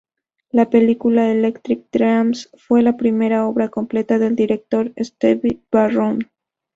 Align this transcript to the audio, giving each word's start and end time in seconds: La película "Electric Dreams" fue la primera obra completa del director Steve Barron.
La 0.49 0.67
película 0.71 1.31
"Electric 1.31 1.85
Dreams" 1.91 2.49
fue 2.57 2.81
la 2.81 2.97
primera 2.97 3.45
obra 3.45 3.69
completa 3.69 4.17
del 4.17 4.35
director 4.35 4.91
Steve 4.97 5.59
Barron. 5.71 6.27